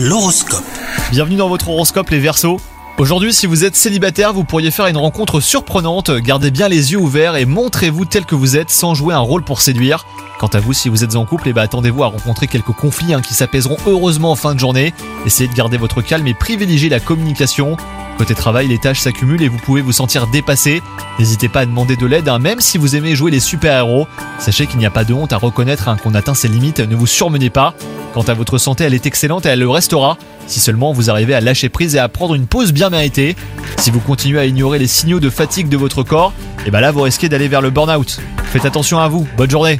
[0.00, 0.62] L'horoscope.
[1.10, 2.60] Bienvenue dans votre horoscope les Verseaux.
[2.98, 6.12] Aujourd'hui, si vous êtes célibataire, vous pourriez faire une rencontre surprenante.
[6.12, 9.42] Gardez bien les yeux ouverts et montrez-vous tel que vous êtes sans jouer un rôle
[9.42, 10.06] pour séduire.
[10.38, 13.12] Quant à vous, si vous êtes en couple, eh ben, attendez-vous à rencontrer quelques conflits
[13.12, 14.94] hein, qui s'apaiseront heureusement en fin de journée.
[15.26, 17.76] Essayez de garder votre calme et privilégiez la communication.
[18.18, 20.80] Côté travail, les tâches s'accumulent et vous pouvez vous sentir dépassé.
[21.18, 24.06] N'hésitez pas à demander de l'aide, hein, même si vous aimez jouer les super-héros.
[24.38, 26.94] Sachez qu'il n'y a pas de honte à reconnaître hein, qu'on atteint ses limites, ne
[26.94, 27.74] vous surmenez pas.
[28.18, 30.18] Quant à votre santé, elle est excellente et elle le restera.
[30.48, 33.36] Si seulement vous arrivez à lâcher prise et à prendre une pause bien méritée.
[33.76, 36.32] Si vous continuez à ignorer les signaux de fatigue de votre corps,
[36.66, 38.18] et ben là vous risquez d'aller vers le burn-out.
[38.46, 39.78] Faites attention à vous, bonne journée